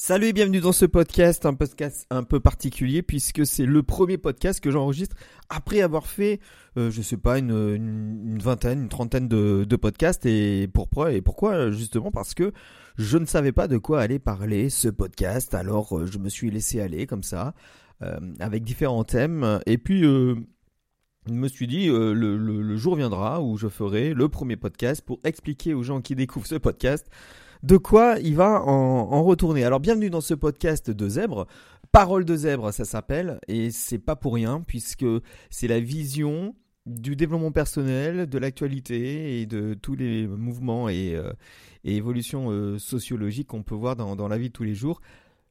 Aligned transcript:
Salut 0.00 0.28
et 0.28 0.32
bienvenue 0.32 0.60
dans 0.60 0.70
ce 0.70 0.86
podcast, 0.86 1.44
un 1.44 1.54
podcast 1.54 2.06
un 2.10 2.22
peu 2.22 2.38
particulier 2.38 3.02
puisque 3.02 3.44
c'est 3.44 3.66
le 3.66 3.82
premier 3.82 4.16
podcast 4.16 4.60
que 4.60 4.70
j'enregistre 4.70 5.16
après 5.48 5.80
avoir 5.80 6.06
fait, 6.06 6.38
euh, 6.76 6.88
je 6.88 7.02
sais 7.02 7.16
pas, 7.16 7.36
une, 7.36 8.38
vingtaine, 8.38 8.82
une 8.82 8.88
trentaine 8.88 9.26
de, 9.26 9.76
podcasts. 9.76 10.24
Et 10.24 10.68
pourquoi 10.72 11.14
Et 11.14 11.20
pourquoi 11.20 11.72
Justement 11.72 12.12
parce 12.12 12.34
que 12.34 12.52
je 12.96 13.18
ne 13.18 13.24
savais 13.24 13.50
pas 13.50 13.66
de 13.66 13.76
quoi 13.76 14.00
allait 14.00 14.20
parler 14.20 14.70
ce 14.70 14.86
podcast. 14.86 15.52
Alors 15.52 15.98
euh, 15.98 16.06
je 16.06 16.18
me 16.18 16.28
suis 16.28 16.52
laissé 16.52 16.80
aller 16.80 17.08
comme 17.08 17.24
ça, 17.24 17.52
euh, 18.02 18.20
avec 18.38 18.62
différents 18.62 19.02
thèmes. 19.02 19.58
Et 19.66 19.78
puis 19.78 20.04
euh, 20.04 20.36
je 21.26 21.32
me 21.32 21.48
suis 21.48 21.66
dit, 21.66 21.88
le 21.88 22.76
jour 22.76 22.94
viendra 22.94 23.42
où 23.42 23.56
je 23.56 23.66
ferai 23.66 24.14
le 24.14 24.28
premier 24.28 24.56
podcast 24.56 25.02
pour 25.04 25.18
expliquer 25.24 25.74
aux 25.74 25.82
gens 25.82 26.00
qui 26.00 26.14
découvrent 26.14 26.46
ce 26.46 26.54
podcast 26.54 27.08
de 27.62 27.76
quoi 27.76 28.16
il 28.20 28.36
va 28.36 28.62
en, 28.62 29.22
retourner. 29.22 29.64
Alors 29.64 29.80
bienvenue 29.80 30.10
dans 30.10 30.20
ce 30.20 30.34
podcast 30.34 30.90
de 30.90 31.08
Zèbre. 31.08 31.46
Parole 31.92 32.24
de 32.24 32.36
Zèbre, 32.36 32.72
ça 32.72 32.84
s'appelle, 32.84 33.38
et 33.48 33.70
c'est 33.70 33.98
pas 33.98 34.16
pour 34.16 34.34
rien, 34.34 34.62
puisque 34.66 35.06
c'est 35.50 35.68
la 35.68 35.80
vision 35.80 36.54
du 36.86 37.16
développement 37.16 37.52
personnel, 37.52 38.26
de 38.26 38.38
l'actualité 38.38 39.40
et 39.40 39.46
de 39.46 39.74
tous 39.74 39.94
les 39.94 40.26
mouvements 40.26 40.88
et, 40.88 41.14
euh, 41.14 41.32
évolutions 41.84 42.50
euh, 42.50 42.78
sociologiques 42.78 43.48
qu'on 43.48 43.62
peut 43.62 43.74
voir 43.74 43.96
dans, 43.96 44.16
dans, 44.16 44.28
la 44.28 44.38
vie 44.38 44.48
de 44.48 44.52
tous 44.52 44.64
les 44.64 44.74
jours. 44.74 45.00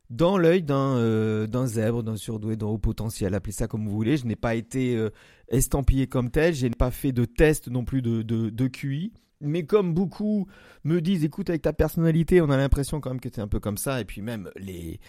Dans 0.09 0.37
l'œil 0.37 0.63
d'un 0.63 0.97
euh, 0.97 1.47
d'un 1.47 1.67
zèbre, 1.67 2.01
d'un 2.01 2.15
surdoué, 2.15 2.55
d'un 2.55 2.67
haut 2.67 2.77
potentiel, 2.77 3.33
appelez 3.33 3.51
ça 3.51 3.67
comme 3.67 3.85
vous 3.85 3.91
voulez. 3.91 4.17
Je 4.17 4.25
n'ai 4.25 4.37
pas 4.37 4.55
été 4.55 4.95
euh, 4.95 5.09
estampillé 5.49 6.07
comme 6.07 6.31
tel, 6.31 6.53
je 6.53 6.65
n'ai 6.65 6.71
pas 6.71 6.91
fait 6.91 7.11
de 7.11 7.25
test 7.25 7.67
non 7.67 7.83
plus 7.83 8.01
de, 8.01 8.21
de, 8.21 8.49
de 8.49 8.67
QI. 8.67 9.11
Mais 9.41 9.65
comme 9.65 9.93
beaucoup 9.93 10.47
me 10.83 10.99
disent, 11.01 11.23
écoute, 11.23 11.49
avec 11.49 11.61
ta 11.61 11.73
personnalité, 11.73 12.41
on 12.41 12.49
a 12.49 12.57
l'impression 12.57 13.01
quand 13.01 13.11
même 13.11 13.19
que 13.19 13.29
tu 13.29 13.39
es 13.39 13.43
un 13.43 13.47
peu 13.47 13.59
comme 13.59 13.77
ça. 13.77 14.01
Et 14.01 14.05
puis 14.05 14.21
même 14.21 14.49
les, 14.55 14.99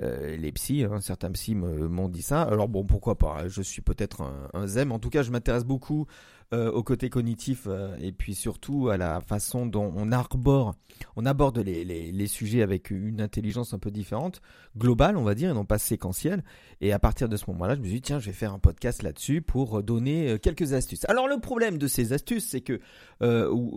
euh, 0.00 0.36
les 0.36 0.52
psys, 0.52 0.84
hein, 0.84 1.00
certains 1.00 1.30
psys 1.32 1.54
m'ont 1.54 2.08
dit 2.08 2.22
ça. 2.22 2.42
Alors 2.42 2.68
bon, 2.68 2.84
pourquoi 2.84 3.16
pas 3.16 3.38
hein, 3.40 3.48
Je 3.48 3.62
suis 3.62 3.82
peut-être 3.82 4.22
un, 4.22 4.48
un 4.54 4.66
zème. 4.66 4.92
En 4.92 4.98
tout 4.98 5.10
cas, 5.10 5.22
je 5.22 5.30
m'intéresse 5.30 5.64
beaucoup 5.64 6.06
euh, 6.54 6.70
au 6.70 6.82
côté 6.82 7.10
cognitif 7.10 7.64
euh, 7.66 7.94
et 8.00 8.12
puis 8.12 8.34
surtout 8.34 8.88
à 8.88 8.96
la 8.96 9.20
façon 9.20 9.66
dont 9.66 9.92
on 9.96 10.12
arbore, 10.12 10.76
on 11.16 11.26
aborde 11.26 11.58
les, 11.58 11.84
les, 11.84 12.26
sujets 12.26 12.62
avec 12.62 12.90
une 12.90 13.20
intelligence 13.20 13.74
un 13.74 13.78
peu 13.78 13.90
différente, 13.90 14.40
globale, 14.76 15.16
on 15.16 15.24
va 15.24 15.34
dire, 15.34 15.50
et 15.50 15.54
non 15.54 15.64
pas 15.64 15.78
séquentielle. 15.78 16.44
Et 16.80 16.92
à 16.92 16.98
partir 16.98 17.28
de 17.28 17.36
ce 17.36 17.44
moment-là, 17.48 17.74
je 17.74 17.80
me 17.80 17.84
suis 17.84 17.94
dit 17.94 18.02
tiens, 18.02 18.20
je 18.20 18.26
vais 18.26 18.32
faire 18.32 18.54
un 18.54 18.58
podcast 18.58 19.02
là-dessus 19.02 19.42
pour 19.42 19.82
donner 19.82 20.38
quelques 20.38 20.72
astuces. 20.72 21.04
Alors 21.08 21.28
le 21.28 21.38
problème 21.40 21.76
de 21.76 21.86
ces 21.86 22.12
astuces, 22.12 22.46
c'est 22.48 22.60
que 22.60 22.80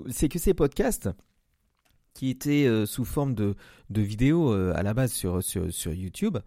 c'est 0.09 0.29
que 0.29 0.39
ces 0.39 0.53
podcasts 0.53 1.09
qui 2.13 2.29
étaient 2.29 2.65
euh, 2.65 2.85
sous 2.85 3.05
forme 3.05 3.33
de, 3.35 3.55
de 3.89 4.01
vidéos 4.01 4.53
euh, 4.53 4.73
à 4.75 4.83
la 4.83 4.93
base 4.93 5.11
sur, 5.11 5.43
sur, 5.43 5.71
sur 5.71 5.93
YouTube, 5.93 6.37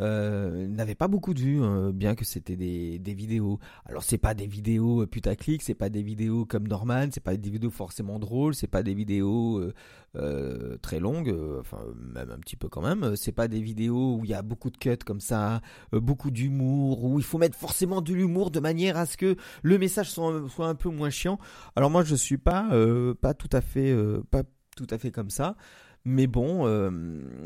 euh, 0.00 0.66
n'avaient 0.66 0.96
pas 0.96 1.06
beaucoup 1.08 1.34
de 1.34 1.40
vues, 1.40 1.62
hein, 1.62 1.92
bien 1.92 2.14
que 2.14 2.24
c'était 2.24 2.56
des, 2.56 2.98
des 2.98 3.14
vidéos. 3.14 3.58
Alors 3.86 4.02
c'est 4.02 4.18
pas 4.18 4.34
des 4.34 4.46
vidéos 4.46 5.06
putaclic, 5.06 5.62
c'est 5.62 5.74
pas 5.74 5.88
des 5.88 6.02
vidéos 6.02 6.46
comme 6.46 6.66
Norman, 6.66 7.06
c'est 7.12 7.22
pas 7.22 7.36
des 7.36 7.50
vidéos 7.50 7.70
forcément 7.70 8.18
drôles, 8.18 8.54
c'est 8.54 8.66
pas 8.66 8.82
des 8.82 8.94
vidéos 8.94 9.58
euh, 9.58 9.72
euh, 10.16 10.76
très 10.78 10.98
longues, 10.98 11.28
euh, 11.28 11.60
enfin 11.60 11.78
même 11.96 12.30
un 12.30 12.38
petit 12.38 12.56
peu 12.56 12.68
quand 12.68 12.82
même. 12.82 13.14
C'est 13.16 13.32
pas 13.32 13.46
des 13.46 13.60
vidéos 13.60 14.16
où 14.16 14.24
il 14.24 14.30
y 14.30 14.34
a 14.34 14.42
beaucoup 14.42 14.70
de 14.70 14.76
cuts 14.76 14.96
comme 15.04 15.20
ça, 15.20 15.60
beaucoup 15.92 16.30
d'humour, 16.32 17.04
où 17.04 17.18
il 17.18 17.24
faut 17.24 17.38
mettre 17.38 17.56
forcément 17.56 18.00
de 18.00 18.12
l'humour 18.12 18.50
de 18.50 18.60
manière 18.60 18.96
à 18.96 19.06
ce 19.06 19.16
que 19.16 19.36
le 19.62 19.78
message 19.78 20.10
soit, 20.10 20.42
soit 20.48 20.66
un 20.66 20.74
peu 20.74 20.88
moins 20.88 21.10
chiant. 21.10 21.38
Alors 21.76 21.90
moi 21.90 22.02
je 22.02 22.16
suis 22.16 22.38
pas 22.38 22.68
pas 23.20 23.34
tout 23.34 23.50
à 23.52 23.60
fait 23.60 23.94
pas 24.30 24.42
tout 24.74 24.86
à 24.90 24.98
fait 24.98 25.10
comme 25.10 25.30
ça. 25.30 25.56
Mais 26.04 26.26
bon, 26.26 26.66
euh, 26.66 26.90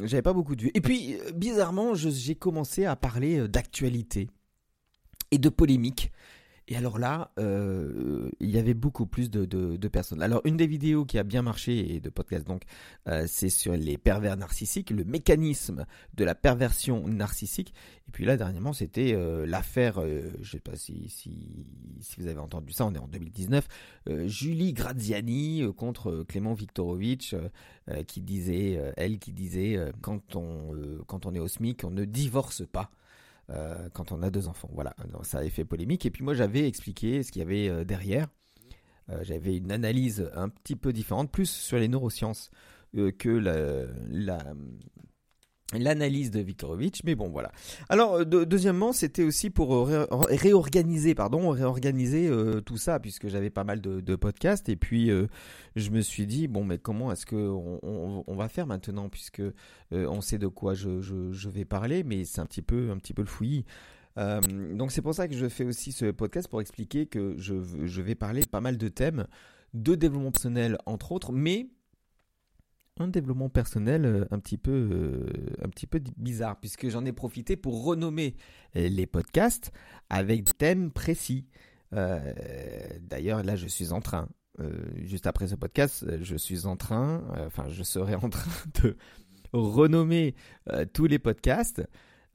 j'avais 0.05 0.23
pas 0.23 0.33
beaucoup 0.33 0.57
de 0.57 0.62
vues. 0.62 0.71
Et 0.75 0.81
puis, 0.81 1.17
bizarrement, 1.34 1.95
j'ai 1.95 2.34
commencé 2.34 2.84
à 2.84 2.97
parler 2.97 3.47
d'actualité 3.47 4.29
et 5.31 5.39
de 5.39 5.49
polémique. 5.49 6.12
Et 6.71 6.77
alors 6.77 6.99
là, 6.99 7.31
euh, 7.39 8.31
il 8.41 8.51
y 8.51 8.59
avait 8.59 8.75
beaucoup 8.75 9.06
plus 9.06 9.31
de, 9.31 9.89
personnes. 9.89 10.21
Alors 10.21 10.43
une 10.45 10.59
des 10.59 10.67
vidéos 10.67 11.06
qui 11.06 11.19
a 11.19 11.23
bien 11.23 11.41
marché 11.41 11.95
et 11.95 12.01
de 12.01 12.11
podcast 12.11 12.47
donc, 12.47 12.65
euh, 13.09 13.25
c'est 13.27 13.49
sur 13.49 13.73
les 13.73 13.97
pervers 13.97 14.37
narcissiques, 14.37 14.91
le 14.91 15.05
mécanisme 15.05 15.87
de 16.15 16.25
la 16.25 16.34
perversion 16.34 17.09
narcissique. 17.09 17.73
Et 18.07 18.11
puis 18.11 18.27
là 18.27 18.37
dernièrement, 18.37 18.75
c'était 18.75 19.15
euh, 19.15 19.47
l'affaire, 19.47 20.03
je 20.43 20.51
sais 20.51 20.61
pas 20.61 20.77
si, 20.77 21.09
si, 21.09 21.65
si 22.01 22.21
vous 22.21 22.27
avez 22.27 22.39
entendu 22.39 22.75
ça, 22.75 22.84
on 22.84 22.95
est 22.95 22.99
en 22.99 23.09
2019, 23.09 23.67
euh, 24.11 24.28
Julie 24.28 24.75
Graziani 24.75 25.62
contre 25.75 26.23
Clément 26.28 26.53
Viktorovitch, 26.53 27.34
qui 28.07 28.21
disait, 28.21 28.93
elle 28.99 29.19
qui 29.19 29.33
disait, 29.33 29.78
quand 30.03 30.37
on 30.37 30.77
quand 31.07 31.25
on 31.25 31.34
est 31.34 31.39
au 31.39 31.49
SMIC, 31.49 31.84
on 31.84 31.91
ne 31.91 32.05
divorce 32.05 32.62
pas. 32.71 32.91
Euh, 33.50 33.88
quand 33.94 34.12
on 34.12 34.22
a 34.22 34.31
deux 34.31 34.47
enfants. 34.48 34.69
Voilà, 34.72 34.94
ça 35.22 35.38
avait 35.38 35.48
fait 35.48 35.64
polémique. 35.64 36.04
Et 36.04 36.10
puis 36.10 36.22
moi, 36.22 36.34
j'avais 36.34 36.66
expliqué 36.66 37.22
ce 37.22 37.32
qu'il 37.32 37.41
y 37.41 37.44
avait 37.44 37.69
euh, 37.69 37.84
derrière. 37.84 38.28
Euh, 39.09 39.20
j'avais 39.22 39.56
une 39.56 39.72
analyse 39.72 40.31
un 40.34 40.50
petit 40.50 40.76
peu 40.76 40.92
différente, 40.92 41.32
plus 41.32 41.48
sur 41.48 41.78
les 41.78 41.88
neurosciences 41.88 42.50
que 43.19 43.28
la 43.28 44.54
l'analyse 45.77 46.31
de 46.31 46.41
Viktorovitch, 46.41 47.01
mais 47.05 47.15
bon 47.15 47.29
voilà. 47.29 47.53
Alors 47.89 48.25
de, 48.25 48.45
deuxièmement, 48.45 48.93
c'était 48.93 49.23
aussi 49.23 49.51
pour 49.51 49.87
ré, 49.87 50.05
réorganiser, 50.31 51.15
pardon, 51.15 51.51
réorganiser 51.51 52.29
euh, 52.29 52.61
tout 52.61 52.79
ça 52.79 52.99
puisque 52.99 53.29
j'avais 53.29 53.51
pas 53.51 53.65
mal 53.65 53.81
de, 53.81 54.17
podcasts 54.17 54.69
et 54.69 54.77
puis 54.77 55.11
euh, 55.11 55.27
je 55.77 55.91
me 55.91 56.01
suis 56.01 56.27
dit 56.27 56.49
bon 56.49 56.65
mais 56.65 56.78
comment 56.78 57.12
est-ce 57.12 57.27
que 57.27 57.37
on, 57.37 58.34
va 58.34 58.49
faire 58.49 58.67
maintenant 58.67 59.09
puisque 59.09 59.41
euh, 59.41 59.53
on 59.93 60.21
sait 60.21 60.39
de 60.39 60.47
quoi 60.47 60.75
je 60.75 61.49
vais 61.49 61.65
parler, 61.65 62.03
mais 62.03 62.25
c'est 62.25 62.41
un 62.41 62.47
petit 62.47 62.62
peu 62.62 62.91
un 62.91 62.97
petit 62.97 63.15
peu 63.15 63.23
le 63.23 63.28
fouillis. 63.28 63.65
donc 64.17 64.91
c'est 64.91 65.03
pour 65.03 65.15
ça 65.15 65.28
que 65.28 65.34
je 65.34 65.49
fais 65.49 65.65
aussi 65.65 65.93
ce 65.93 66.11
podcast 66.11 66.49
pour 66.49 66.61
expliquer 66.61 67.07
que 67.07 67.34
je, 67.37 67.55
je 67.84 68.03
vais 68.03 68.15
parler 68.15 68.43
pas 68.51 68.61
mal 68.61 68.78
de 68.78 68.89
thèmes 68.89 69.27
de 69.75 69.95
développement 69.95 70.31
personnel 70.31 70.78
entre 70.87 71.12
autres, 71.12 71.33
mais 71.33 71.69
un 73.00 73.09
développement 73.09 73.48
personnel 73.48 74.04
euh, 74.04 74.25
un 74.31 74.38
petit 74.38 74.59
peu 74.59 74.70
euh, 74.70 75.26
un 75.64 75.69
petit 75.69 75.86
peu 75.86 76.00
bizarre 76.16 76.59
puisque 76.59 76.88
j'en 76.88 77.04
ai 77.04 77.12
profité 77.12 77.56
pour 77.56 77.84
renommer 77.84 78.36
euh, 78.76 78.88
les 78.88 79.06
podcasts 79.06 79.72
avec 80.10 80.44
des 80.44 80.53
thèmes 80.53 80.91
précis. 80.91 81.47
D'ailleurs, 81.92 83.42
là, 83.42 83.56
je 83.56 83.66
suis 83.66 83.92
en 83.92 84.03
train, 84.03 84.28
juste 84.97 85.26
après 85.26 85.47
ce 85.47 85.54
podcast, 85.54 86.04
je 86.20 86.36
suis 86.36 86.66
en 86.66 86.76
train, 86.76 87.25
enfin, 87.47 87.64
je 87.70 87.82
serai 87.82 88.14
en 88.14 88.28
train 88.28 88.50
de 88.82 88.94
renommer 89.54 90.34
tous 90.92 91.06
les 91.06 91.19
podcasts 91.19 91.82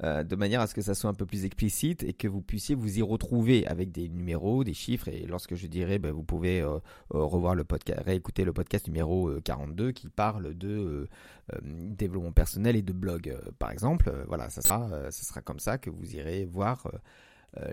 euh, 0.04 0.24
de 0.24 0.36
manière 0.36 0.60
à 0.60 0.68
ce 0.68 0.74
que 0.74 0.82
ça 0.82 0.96
soit 0.96 1.10
un 1.10 1.14
peu 1.14 1.26
plus 1.26 1.46
explicite 1.46 2.04
et 2.04 2.14
que 2.14 2.28
vous 2.28 2.42
puissiez 2.42 2.76
vous 2.76 3.00
y 3.00 3.02
retrouver 3.02 3.66
avec 3.68 3.92
des 3.92 4.10
numéros, 4.10 4.64
des 4.64 4.74
chiffres. 4.74 5.08
Et 5.08 5.26
lorsque 5.26 5.56
je 5.56 5.68
dirai, 5.68 5.98
ben, 5.98 6.12
vous 6.12 6.24
pouvez 6.24 6.62
euh, 6.62 6.80
euh, 7.14 7.24
revoir 7.24 7.56
le 7.56 7.64
podcast, 7.64 8.02
réécouter 8.04 8.44
le 8.44 8.52
podcast 8.52 8.88
numéro 8.88 9.32
42 9.42 9.92
qui 9.92 10.10
parle 10.10 10.54
de 10.56 11.08
développement 11.62 12.32
personnel 12.32 12.76
et 12.76 12.82
de 12.82 12.94
blog, 12.94 13.38
par 13.60 13.72
exemple. 13.72 14.12
voilà, 14.28 14.50
ça 14.50 14.62
sera, 14.62 15.12
ça 15.12 15.24
sera 15.24 15.42
comme 15.42 15.60
ça 15.60 15.78
que 15.78 15.90
vous 15.90 16.16
irez 16.16 16.46
voir 16.46 16.90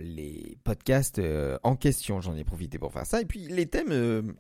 les 0.01 0.59
podcasts 0.65 1.21
en 1.63 1.77
question. 1.77 2.21
J'en 2.21 2.37
ai 2.37 2.45
profité 2.45 2.79
pour 2.79 2.93
faire 2.93 3.07
ça. 3.07 3.21
Et 3.21 3.25
puis 3.25 3.47
les 3.49 3.67
thèmes 3.67 4.35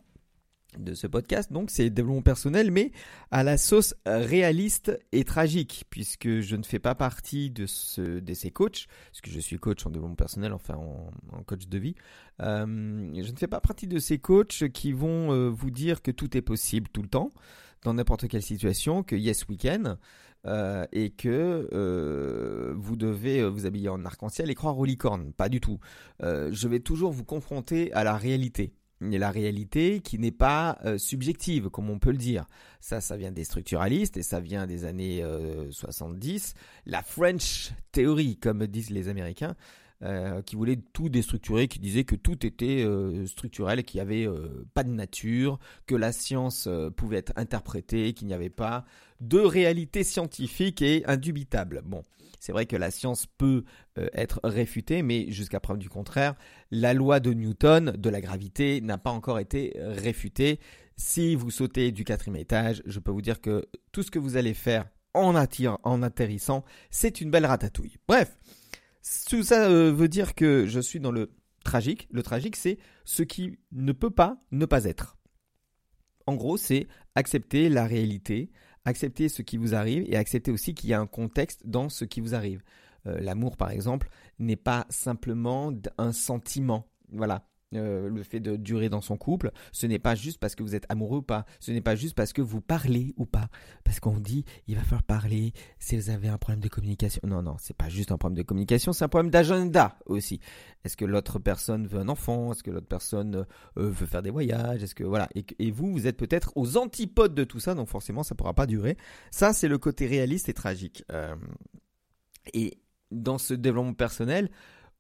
de 0.78 0.94
ce 0.94 1.06
podcast, 1.06 1.52
donc 1.52 1.70
c'est 1.70 1.90
développement 1.90 2.22
personnel, 2.22 2.70
mais 2.70 2.92
à 3.30 3.42
la 3.42 3.58
sauce 3.58 3.94
réaliste 4.06 4.98
et 5.12 5.24
tragique, 5.24 5.84
puisque 5.90 6.40
je 6.40 6.56
ne 6.56 6.62
fais 6.62 6.78
pas 6.78 6.94
partie 6.94 7.50
de, 7.50 7.66
ce, 7.66 8.20
de 8.20 8.34
ces 8.34 8.50
coachs, 8.50 8.86
parce 9.10 9.20
que 9.20 9.30
je 9.30 9.40
suis 9.40 9.58
coach 9.58 9.84
en 9.86 9.90
développement 9.90 10.16
personnel, 10.16 10.52
enfin 10.52 10.74
en, 10.74 11.42
coach 11.42 11.66
de 11.66 11.78
vie, 11.78 11.94
euh, 12.40 12.66
je 12.66 13.30
ne 13.30 13.36
fais 13.36 13.48
pas 13.48 13.60
partie 13.60 13.86
de 13.86 13.98
ces 13.98 14.18
coachs 14.18 14.68
qui 14.68 14.92
vont 14.92 15.32
euh, 15.32 15.48
vous 15.48 15.70
dire 15.70 16.02
que 16.02 16.10
tout 16.10 16.36
est 16.36 16.42
possible 16.42 16.88
tout 16.92 17.02
le 17.02 17.08
temps, 17.08 17.30
dans 17.82 17.94
n'importe 17.94 18.28
quelle 18.28 18.42
situation, 18.42 19.02
que 19.02 19.16
yes 19.16 19.46
we 19.48 19.58
can, 19.58 19.96
euh, 20.46 20.86
et 20.92 21.10
que 21.10 21.68
vous 22.76 22.96
devez 22.96 23.46
vous 23.48 23.66
habiller 23.66 23.88
en 23.88 24.04
arc-en-ciel 24.04 24.50
et 24.50 24.54
croire 24.54 24.78
aux 24.78 24.84
licornes. 24.84 25.32
Pas 25.32 25.48
du 25.48 25.60
tout. 25.60 25.78
Je 26.20 26.68
vais 26.68 26.80
toujours 26.80 27.12
vous 27.12 27.24
confronter 27.24 27.92
à 27.92 28.04
la 28.04 28.16
réalité 28.16 28.72
la 29.00 29.30
réalité 29.30 30.00
qui 30.00 30.18
n'est 30.18 30.30
pas 30.30 30.78
euh, 30.84 30.98
subjective, 30.98 31.70
comme 31.70 31.90
on 31.90 31.98
peut 31.98 32.10
le 32.10 32.18
dire. 32.18 32.46
Ça, 32.80 33.00
ça 33.00 33.16
vient 33.16 33.32
des 33.32 33.44
structuralistes 33.44 34.16
et 34.16 34.22
ça 34.22 34.40
vient 34.40 34.66
des 34.66 34.84
années 34.84 35.22
euh, 35.22 35.70
70. 35.70 36.54
La 36.86 37.02
French 37.02 37.72
Theory, 37.92 38.36
comme 38.36 38.66
disent 38.66 38.90
les 38.90 39.08
Américains, 39.08 39.54
euh, 40.02 40.40
qui 40.40 40.56
voulait 40.56 40.78
tout 40.94 41.10
déstructurer, 41.10 41.68
qui 41.68 41.78
disait 41.78 42.04
que 42.04 42.16
tout 42.16 42.46
était 42.46 42.82
euh, 42.84 43.26
structurel, 43.26 43.84
qu'il 43.84 43.98
n'y 43.98 44.02
avait 44.02 44.26
euh, 44.26 44.66
pas 44.72 44.82
de 44.82 44.88
nature, 44.88 45.58
que 45.86 45.94
la 45.94 46.10
science 46.10 46.68
pouvait 46.96 47.18
être 47.18 47.34
interprétée, 47.36 48.14
qu'il 48.14 48.26
n'y 48.26 48.32
avait 48.32 48.48
pas 48.48 48.86
de 49.20 49.38
réalité 49.38 50.02
scientifique 50.02 50.80
et 50.80 51.04
indubitable. 51.06 51.82
Bon, 51.84 52.02
c'est 52.38 52.52
vrai 52.52 52.64
que 52.64 52.76
la 52.76 52.90
science 52.90 53.26
peut 53.26 53.64
être 53.96 54.40
réfutée, 54.42 55.02
mais 55.02 55.30
jusqu'à 55.30 55.60
preuve 55.60 55.76
du 55.76 55.90
contraire, 55.90 56.34
la 56.70 56.94
loi 56.94 57.20
de 57.20 57.34
Newton 57.34 57.92
de 57.98 58.08
la 58.08 58.22
gravité 58.22 58.80
n'a 58.80 58.96
pas 58.96 59.10
encore 59.10 59.38
été 59.38 59.74
réfutée. 59.76 60.60
Si 60.96 61.34
vous 61.34 61.50
sautez 61.50 61.92
du 61.92 62.04
quatrième 62.04 62.40
étage, 62.40 62.82
je 62.86 62.98
peux 63.00 63.10
vous 63.10 63.20
dire 63.20 63.42
que 63.42 63.66
tout 63.92 64.02
ce 64.02 64.10
que 64.10 64.18
vous 64.18 64.38
allez 64.38 64.54
faire 64.54 64.86
en, 65.12 65.34
en 65.82 66.02
atterrissant. 66.02 66.64
C'est 66.90 67.20
une 67.20 67.30
belle 67.30 67.46
ratatouille. 67.46 67.96
Bref, 68.08 68.38
tout 69.28 69.42
ça 69.42 69.68
euh, 69.68 69.92
veut 69.92 70.08
dire 70.08 70.34
que 70.34 70.66
je 70.66 70.80
suis 70.80 71.00
dans 71.00 71.12
le 71.12 71.32
tragique. 71.64 72.08
Le 72.10 72.22
tragique, 72.22 72.56
c'est 72.56 72.78
ce 73.04 73.22
qui 73.22 73.58
ne 73.72 73.92
peut 73.92 74.10
pas 74.10 74.42
ne 74.50 74.66
pas 74.66 74.84
être. 74.84 75.16
En 76.26 76.34
gros, 76.34 76.56
c'est 76.56 76.86
accepter 77.14 77.68
la 77.68 77.86
réalité, 77.86 78.50
accepter 78.84 79.28
ce 79.28 79.42
qui 79.42 79.56
vous 79.56 79.74
arrive 79.74 80.04
et 80.06 80.16
accepter 80.16 80.50
aussi 80.50 80.74
qu'il 80.74 80.90
y 80.90 80.94
a 80.94 81.00
un 81.00 81.06
contexte 81.06 81.66
dans 81.66 81.88
ce 81.88 82.04
qui 82.04 82.20
vous 82.20 82.34
arrive. 82.34 82.62
Euh, 83.06 83.18
l'amour, 83.20 83.56
par 83.56 83.70
exemple, 83.70 84.08
n'est 84.38 84.56
pas 84.56 84.86
simplement 84.90 85.72
un 85.98 86.12
sentiment. 86.12 86.86
Voilà. 87.10 87.49
Euh, 87.76 88.08
le 88.08 88.24
fait 88.24 88.40
de 88.40 88.56
durer 88.56 88.88
dans 88.88 89.00
son 89.00 89.16
couple, 89.16 89.52
ce 89.70 89.86
n'est 89.86 90.00
pas 90.00 90.16
juste 90.16 90.38
parce 90.38 90.56
que 90.56 90.64
vous 90.64 90.74
êtes 90.74 90.86
amoureux 90.88 91.18
ou 91.18 91.22
pas, 91.22 91.44
ce 91.60 91.70
n'est 91.70 91.80
pas 91.80 91.94
juste 91.94 92.16
parce 92.16 92.32
que 92.32 92.42
vous 92.42 92.60
parlez 92.60 93.14
ou 93.16 93.26
pas, 93.26 93.48
parce 93.84 94.00
qu'on 94.00 94.18
dit 94.18 94.44
il 94.66 94.74
va 94.74 94.82
falloir 94.82 95.04
parler 95.04 95.52
si 95.78 95.96
vous 95.96 96.10
avez 96.10 96.26
un 96.26 96.36
problème 96.36 96.58
de 96.58 96.68
communication. 96.68 97.20
Non, 97.24 97.42
non, 97.42 97.54
c'est 97.60 97.76
pas 97.76 97.88
juste 97.88 98.10
un 98.10 98.18
problème 98.18 98.38
de 98.38 98.42
communication, 98.42 98.92
c'est 98.92 99.04
un 99.04 99.08
problème 99.08 99.30
d'agenda 99.30 99.96
aussi. 100.06 100.40
Est-ce 100.84 100.96
que 100.96 101.04
l'autre 101.04 101.38
personne 101.38 101.86
veut 101.86 102.00
un 102.00 102.08
enfant? 102.08 102.50
Est-ce 102.50 102.64
que 102.64 102.72
l'autre 102.72 102.88
personne 102.88 103.36
euh, 103.36 103.90
veut 103.90 104.06
faire 104.06 104.22
des 104.22 104.30
voyages? 104.30 104.82
Est-ce 104.82 104.96
que 104.96 105.04
voilà 105.04 105.28
et, 105.36 105.70
vous, 105.70 105.92
vous 105.92 106.08
êtes 106.08 106.16
peut-être 106.16 106.52
aux 106.56 106.76
antipodes 106.76 107.36
de 107.36 107.44
tout 107.44 107.60
ça, 107.60 107.76
donc 107.76 107.86
forcément 107.86 108.24
ça 108.24 108.34
pourra 108.34 108.52
pas 108.52 108.66
durer. 108.66 108.96
Ça, 109.30 109.52
c'est 109.52 109.68
le 109.68 109.78
côté 109.78 110.08
réaliste 110.08 110.48
et 110.48 110.54
tragique. 110.54 111.04
Euh, 111.12 111.36
et 112.52 112.78
dans 113.12 113.38
ce 113.38 113.54
développement 113.54 113.94
personnel, 113.94 114.50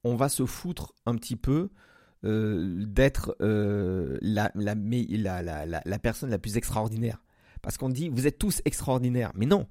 on 0.04 0.14
va 0.14 0.28
se 0.28 0.46
foutre 0.46 0.94
un 1.04 1.16
petit 1.16 1.36
peu 1.36 1.70
euh, 2.24 2.84
d'être 2.84 3.34
euh, 3.40 4.18
la, 4.20 4.52
la, 4.54 4.74
la, 4.74 5.64
la, 5.84 5.98
personne 5.98 6.28
la 6.28 6.38
plus 6.38 6.58
extraordinaire. 6.58 7.22
Parce 7.62 7.78
qu'on 7.78 7.88
dit, 7.88 8.10
vous 8.10 8.26
êtes 8.26 8.38
tous 8.38 8.60
extraordinaires. 8.66 9.32
Mais 9.34 9.46
non, 9.46 9.66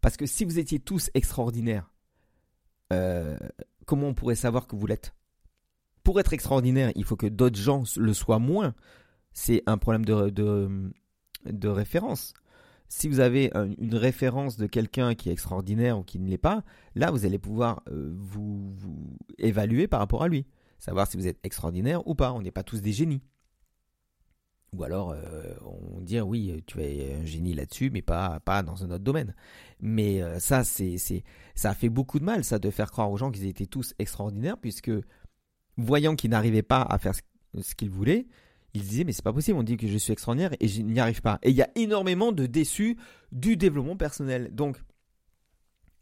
parce 0.00 0.16
que 0.16 0.26
si 0.26 0.44
vous 0.44 0.58
étiez 0.58 0.80
tous 0.80 1.10
extraordinaires, 1.14 1.90
euh, 2.92 3.38
comment 3.86 4.08
on 4.08 4.14
pourrait 4.14 4.34
savoir 4.34 4.66
que 4.66 4.76
vous 4.76 4.86
l'êtes? 4.86 5.14
Pour 6.02 6.20
être 6.20 6.34
extraordinaire, 6.34 6.92
il 6.94 7.04
faut 7.04 7.16
que 7.16 7.26
d'autres 7.26 7.58
gens 7.58 7.84
le 7.96 8.12
soient 8.12 8.38
moins. 8.38 8.74
C'est 9.32 9.62
un 9.66 9.78
problème 9.78 10.04
de, 10.04 10.28
de, 10.28 10.92
de 11.46 11.68
référence 11.68 12.34
si 12.86 13.08
vous 13.08 13.18
avez 13.18 13.50
une 13.78 13.96
référence 13.96 14.56
de 14.56 14.66
quelqu'un 14.66 15.14
qui 15.14 15.28
est 15.28 15.32
extraordinaire 15.32 15.98
ou 15.98 16.04
qui 16.04 16.20
ne 16.20 16.28
l'est 16.28 16.38
pas, 16.38 16.62
là, 16.94 17.10
vous 17.10 17.24
allez 17.24 17.38
pouvoir 17.38 17.82
vous, 17.90 18.72
vous, 18.72 19.16
évaluer 19.38 19.88
par 19.88 19.98
rapport 19.98 20.22
à 20.22 20.28
lui 20.28 20.46
savoir 20.78 21.06
si 21.06 21.16
vous 21.16 21.26
êtes 21.26 21.38
extraordinaire 21.42 22.06
ou 22.06 22.14
pas. 22.14 22.32
On 22.32 22.42
n'est 22.42 22.50
pas 22.50 22.62
tous 22.62 22.80
des 22.80 22.92
génies. 22.92 23.22
Ou 24.74 24.82
alors, 24.82 25.12
euh, 25.12 25.54
on 25.64 26.00
dit 26.00 26.20
oui, 26.20 26.62
tu 26.66 26.82
es 26.82 27.14
un 27.14 27.24
génie 27.24 27.54
là-dessus, 27.54 27.90
mais 27.90 28.02
pas, 28.02 28.40
pas 28.40 28.62
dans 28.62 28.82
un 28.84 28.90
autre 28.90 29.04
domaine. 29.04 29.34
Mais 29.80 30.20
euh, 30.20 30.40
ça, 30.40 30.64
c'est, 30.64 30.96
ça 31.54 31.70
a 31.70 31.74
fait 31.74 31.88
beaucoup 31.88 32.18
de 32.18 32.24
mal, 32.24 32.42
ça, 32.42 32.58
de 32.58 32.70
faire 32.70 32.90
croire 32.90 33.10
aux 33.10 33.16
gens 33.16 33.30
qu'ils 33.30 33.46
étaient 33.46 33.66
tous 33.66 33.94
extraordinaires, 33.98 34.58
puisque 34.58 34.90
voyant 35.76 36.16
qu'ils 36.16 36.30
n'arrivaient 36.30 36.62
pas 36.62 36.82
à 36.82 36.98
faire 36.98 37.14
ce, 37.14 37.74
qu'ils 37.74 37.90
voulaient, 37.90 38.26
ils 38.74 38.82
disaient 38.82 39.04
mais 39.04 39.12
c'est 39.12 39.22
pas 39.22 39.32
possible, 39.32 39.58
on 39.58 39.62
dit 39.62 39.76
que 39.76 39.86
je 39.86 39.96
suis 39.96 40.12
extraordinaire 40.12 40.50
et 40.58 40.66
je 40.66 40.82
n'y 40.82 40.98
arrive 40.98 41.22
pas. 41.22 41.38
Et 41.42 41.50
il 41.50 41.56
y 41.56 41.62
a 41.62 41.70
énormément 41.76 42.32
de 42.32 42.46
déçus 42.46 42.96
du 43.30 43.56
développement 43.56 43.96
personnel. 43.96 44.52
Donc, 44.52 44.78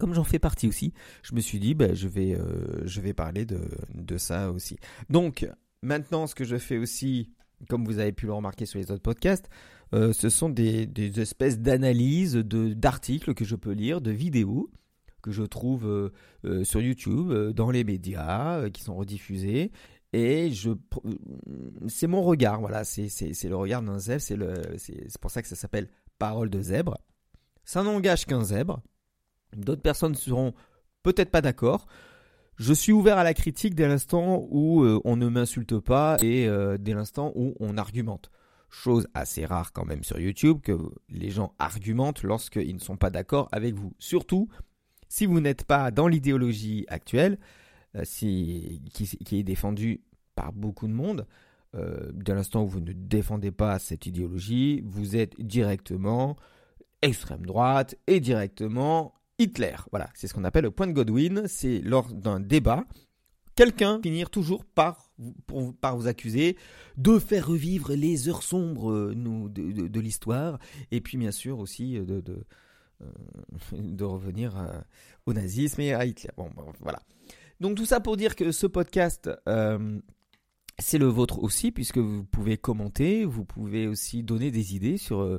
comme 0.02 0.14
j'en 0.14 0.24
fais 0.24 0.40
partie 0.40 0.66
aussi, 0.66 0.92
je 1.22 1.32
me 1.32 1.40
suis 1.40 1.60
dit, 1.60 1.74
bah, 1.74 1.94
je, 1.94 2.08
vais, 2.08 2.34
euh, 2.34 2.84
je 2.84 3.00
vais 3.00 3.14
parler 3.14 3.44
de, 3.46 3.60
de 3.94 4.18
ça 4.18 4.50
aussi. 4.50 4.76
Donc, 5.10 5.48
maintenant, 5.80 6.26
ce 6.26 6.34
que 6.34 6.42
je 6.42 6.56
fais 6.56 6.76
aussi, 6.76 7.30
comme 7.68 7.84
vous 7.84 8.00
avez 8.00 8.10
pu 8.10 8.26
le 8.26 8.32
remarquer 8.32 8.66
sur 8.66 8.80
les 8.80 8.90
autres 8.90 9.02
podcasts, 9.02 9.48
euh, 9.94 10.12
ce 10.12 10.28
sont 10.28 10.48
des, 10.48 10.86
des 10.86 11.20
espèces 11.20 11.60
d'analyses 11.60 12.34
d'articles 12.34 13.32
que 13.32 13.44
je 13.44 13.54
peux 13.54 13.70
lire, 13.70 14.00
de 14.00 14.10
vidéos 14.10 14.72
que 15.22 15.30
je 15.30 15.44
trouve 15.44 15.86
euh, 15.86 16.64
sur 16.64 16.80
YouTube, 16.80 17.32
dans 17.52 17.70
les 17.70 17.84
médias, 17.84 18.68
qui 18.70 18.82
sont 18.82 18.96
rediffusés. 18.96 19.70
Et 20.12 20.50
je, 20.50 20.70
c'est 21.86 22.08
mon 22.08 22.22
regard, 22.22 22.58
voilà, 22.58 22.82
c'est, 22.82 23.06
le 23.44 23.54
regard 23.54 23.82
d'un 23.82 24.00
zèbre, 24.00 24.20
c'est, 24.20 25.18
pour 25.20 25.30
ça 25.30 25.42
que 25.42 25.48
ça 25.48 25.54
s'appelle 25.54 25.88
Parole 26.18 26.50
de 26.50 26.60
zèbre. 26.60 26.98
Ça 27.64 27.84
n'engage 27.84 28.26
qu'un 28.26 28.42
zèbre. 28.42 28.82
D'autres 29.56 29.82
personnes 29.82 30.14
seront 30.14 30.54
peut-être 31.02 31.30
pas 31.30 31.40
d'accord. 31.40 31.86
Je 32.56 32.72
suis 32.72 32.92
ouvert 32.92 33.18
à 33.18 33.24
la 33.24 33.34
critique 33.34 33.74
dès 33.74 33.88
l'instant 33.88 34.46
où 34.50 34.82
euh, 34.82 35.00
on 35.04 35.16
ne 35.16 35.28
m'insulte 35.28 35.78
pas 35.78 36.16
et 36.22 36.46
euh, 36.46 36.76
dès 36.78 36.94
l'instant 36.94 37.32
où 37.34 37.54
on 37.60 37.76
argumente. 37.76 38.30
Chose 38.68 39.08
assez 39.14 39.44
rare 39.44 39.72
quand 39.72 39.84
même 39.84 40.04
sur 40.04 40.18
YouTube 40.18 40.60
que 40.62 40.78
les 41.08 41.30
gens 41.30 41.54
argumentent 41.58 42.22
lorsqu'ils 42.22 42.74
ne 42.74 42.80
sont 42.80 42.96
pas 42.96 43.10
d'accord 43.10 43.48
avec 43.52 43.74
vous. 43.74 43.92
Surtout 43.98 44.48
si 45.08 45.26
vous 45.26 45.40
n'êtes 45.40 45.64
pas 45.64 45.90
dans 45.90 46.08
l'idéologie 46.08 46.86
actuelle, 46.88 47.38
euh, 47.96 48.04
qui, 48.04 48.80
est 49.32 49.42
défendue 49.42 50.00
par 50.34 50.52
beaucoup 50.52 50.86
de 50.86 50.94
monde. 50.94 51.26
dès 51.74 52.34
l'instant 52.34 52.62
où 52.62 52.68
vous 52.68 52.80
ne 52.80 52.92
défendez 52.92 53.50
pas 53.50 53.78
cette 53.78 54.06
idéologie, 54.06 54.82
vous 54.84 55.16
êtes 55.16 55.38
directement 55.40 56.36
extrême 57.02 57.44
droite 57.44 57.96
et 58.06 58.20
directement 58.20 59.14
Hitler. 59.42 59.76
Voilà, 59.90 60.10
c'est 60.14 60.26
ce 60.26 60.34
qu'on 60.34 60.44
appelle 60.44 60.64
le 60.64 60.70
point 60.70 60.86
de 60.86 60.92
Godwin. 60.92 61.44
C'est 61.46 61.80
lors 61.80 62.12
d'un 62.12 62.40
débat, 62.40 62.84
quelqu'un 63.54 64.00
finir 64.02 64.30
toujours 64.30 64.64
par, 64.64 65.12
par 65.80 65.96
vous 65.96 66.06
accuser 66.06 66.56
de 66.96 67.18
faire 67.18 67.46
revivre 67.48 67.92
les 67.92 68.28
heures 68.28 68.42
sombres 68.42 68.90
euh, 68.90 69.14
de, 69.14 70.00
l'histoire, 70.00 70.58
et 70.90 71.00
puis 71.00 71.18
bien 71.18 71.32
sûr 71.32 71.58
aussi 71.58 71.94
de, 71.94 72.20
de, 72.20 72.44
euh, 73.02 73.06
revenir 74.06 74.56
euh, 74.56 74.80
au 75.26 75.32
nazisme 75.32 75.80
et 75.80 75.92
à 75.94 76.04
Hitler. 76.04 76.30
Bon, 76.36 76.50
voilà. 76.80 77.00
Donc 77.60 77.76
tout 77.76 77.86
ça 77.86 78.00
pour 78.00 78.16
dire 78.16 78.34
que 78.34 78.50
ce 78.50 78.66
podcast, 78.66 79.30
c'est 80.78 80.98
le 80.98 81.06
vôtre 81.06 81.40
aussi, 81.42 81.70
puisque 81.70 81.98
vous 81.98 82.24
pouvez 82.24 82.56
commenter, 82.56 83.24
vous 83.24 83.44
pouvez 83.44 83.86
aussi 83.86 84.24
donner 84.24 84.50
des 84.50 84.74
idées 84.74 84.96
sur 84.96 85.38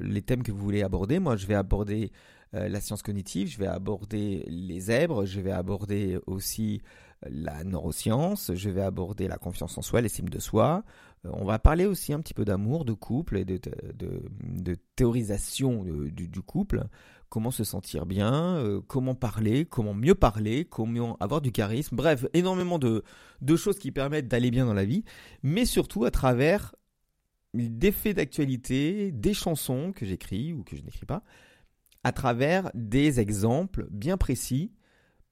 les 0.00 0.22
thèmes 0.22 0.42
que 0.42 0.50
vous 0.50 0.64
voulez 0.64 0.82
aborder. 0.82 1.18
Moi, 1.18 1.36
je 1.36 1.46
vais 1.46 1.54
aborder 1.54 2.10
euh, 2.54 2.68
la 2.68 2.80
science 2.80 3.02
cognitive, 3.02 3.48
je 3.48 3.58
vais 3.58 3.66
aborder 3.66 4.44
les 4.48 4.80
zèbres, 4.80 5.26
je 5.26 5.40
vais 5.40 5.52
aborder 5.52 6.18
aussi 6.26 6.80
la 7.28 7.64
neuroscience, 7.64 8.52
je 8.54 8.70
vais 8.70 8.82
aborder 8.82 9.26
la 9.28 9.38
confiance 9.38 9.76
en 9.78 9.82
soi, 9.82 10.00
l'estime 10.00 10.28
de 10.28 10.38
soi. 10.38 10.84
Euh, 11.24 11.30
on 11.32 11.44
va 11.44 11.58
parler 11.58 11.86
aussi 11.86 12.12
un 12.12 12.20
petit 12.20 12.34
peu 12.34 12.44
d'amour, 12.44 12.84
de 12.84 12.92
couple 12.92 13.38
et 13.38 13.44
de, 13.44 13.58
théorisation 14.94 15.84
du, 15.84 16.42
couple. 16.42 16.84
Comment 17.28 17.50
se 17.50 17.64
sentir 17.64 18.06
bien, 18.06 18.56
euh, 18.56 18.80
comment 18.86 19.14
parler, 19.14 19.64
comment 19.64 19.94
mieux 19.94 20.14
parler, 20.14 20.64
comment 20.64 21.16
avoir 21.18 21.40
du 21.40 21.50
charisme. 21.52 21.96
Bref, 21.96 22.26
énormément 22.34 22.78
de 22.78 23.02
choses 23.56 23.78
qui 23.78 23.90
permettent 23.90 24.28
d'aller 24.28 24.50
bien 24.50 24.66
dans 24.66 24.74
la 24.74 24.84
vie, 24.84 25.04
mais 25.42 25.64
surtout 25.64 26.04
à 26.04 26.10
travers 26.10 26.74
des 27.54 27.92
faits 27.92 28.16
d'actualité, 28.16 29.12
des 29.12 29.34
chansons 29.34 29.92
que 29.92 30.04
j'écris 30.04 30.52
ou 30.52 30.62
que 30.62 30.76
je 30.76 30.82
n'écris 30.82 31.06
pas, 31.06 31.22
à 32.06 32.12
travers 32.12 32.70
des 32.74 33.18
exemples 33.18 33.88
bien 33.90 34.16
précis, 34.16 34.70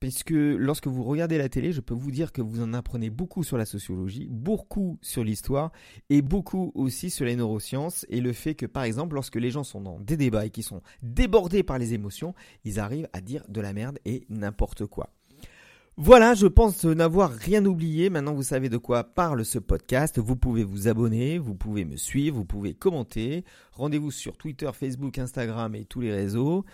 puisque 0.00 0.32
lorsque 0.32 0.88
vous 0.88 1.04
regardez 1.04 1.38
la 1.38 1.48
télé, 1.48 1.70
je 1.70 1.80
peux 1.80 1.94
vous 1.94 2.10
dire 2.10 2.32
que 2.32 2.42
vous 2.42 2.60
en 2.60 2.74
apprenez 2.74 3.10
beaucoup 3.10 3.44
sur 3.44 3.56
la 3.56 3.64
sociologie, 3.64 4.26
beaucoup 4.28 4.98
sur 5.00 5.22
l'histoire, 5.22 5.70
et 6.10 6.20
beaucoup 6.20 6.72
aussi 6.74 7.10
sur 7.10 7.26
les 7.26 7.36
neurosciences, 7.36 8.04
et 8.08 8.20
le 8.20 8.32
fait 8.32 8.56
que 8.56 8.66
par 8.66 8.82
exemple, 8.82 9.14
lorsque 9.14 9.36
les 9.36 9.52
gens 9.52 9.62
sont 9.62 9.82
dans 9.82 10.00
des 10.00 10.16
débats 10.16 10.46
et 10.46 10.50
qui 10.50 10.64
sont 10.64 10.82
débordés 11.00 11.62
par 11.62 11.78
les 11.78 11.94
émotions, 11.94 12.34
ils 12.64 12.80
arrivent 12.80 13.08
à 13.12 13.20
dire 13.20 13.44
de 13.48 13.60
la 13.60 13.72
merde 13.72 14.00
et 14.04 14.26
n'importe 14.28 14.84
quoi. 14.84 15.10
Voilà, 15.96 16.34
je 16.34 16.48
pense 16.48 16.84
n'avoir 16.84 17.30
rien 17.30 17.64
oublié. 17.64 18.10
Maintenant, 18.10 18.34
vous 18.34 18.42
savez 18.42 18.68
de 18.68 18.76
quoi 18.78 19.04
parle 19.04 19.44
ce 19.44 19.60
podcast. 19.60 20.18
Vous 20.18 20.34
pouvez 20.34 20.64
vous 20.64 20.88
abonner, 20.88 21.38
vous 21.38 21.54
pouvez 21.54 21.84
me 21.84 21.96
suivre, 21.96 22.36
vous 22.36 22.44
pouvez 22.44 22.74
commenter. 22.74 23.44
Rendez-vous 23.72 24.10
sur 24.10 24.36
Twitter, 24.36 24.68
Facebook, 24.72 25.18
Instagram 25.18 25.74
et 25.76 25.84
tous 25.84 26.00
les 26.00 26.12
réseaux. 26.12 26.64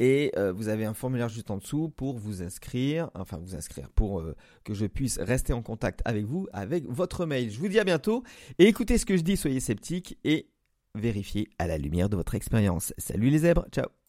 Et 0.00 0.32
euh, 0.36 0.52
vous 0.52 0.68
avez 0.68 0.86
un 0.86 0.94
formulaire 0.94 1.28
juste 1.28 1.50
en 1.50 1.58
dessous 1.58 1.90
pour 1.90 2.18
vous 2.18 2.42
inscrire, 2.42 3.10
enfin 3.14 3.36
vous 3.36 3.54
inscrire, 3.54 3.90
pour 3.90 4.20
euh, 4.20 4.34
que 4.64 4.72
je 4.72 4.86
puisse 4.86 5.18
rester 5.20 5.52
en 5.52 5.62
contact 5.62 6.00
avec 6.06 6.24
vous 6.24 6.48
avec 6.54 6.86
votre 6.88 7.26
mail. 7.26 7.50
Je 7.50 7.60
vous 7.60 7.68
dis 7.68 7.78
à 7.78 7.84
bientôt 7.84 8.24
et 8.58 8.66
écoutez 8.66 8.96
ce 8.96 9.04
que 9.04 9.18
je 9.18 9.22
dis, 9.22 9.36
soyez 9.36 9.60
sceptiques 9.60 10.18
et 10.24 10.48
vérifiez 10.94 11.50
à 11.58 11.66
la 11.66 11.76
lumière 11.76 12.08
de 12.08 12.16
votre 12.16 12.34
expérience. 12.34 12.94
Salut 12.96 13.28
les 13.28 13.40
zèbres, 13.40 13.66
ciao 13.70 14.01